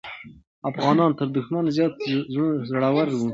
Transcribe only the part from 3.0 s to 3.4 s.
وو.